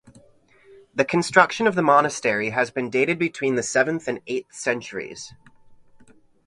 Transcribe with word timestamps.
The 0.95 1.05
construction 1.05 1.67
of 1.67 1.75
the 1.75 1.83
monastery 1.83 2.49
has 2.49 2.71
been 2.71 2.89
dated 2.89 3.19
between 3.19 3.53
the 3.53 3.61
seventh 3.61 4.07
and 4.07 4.19
eighth 4.25 4.51
centuries. 4.51 5.31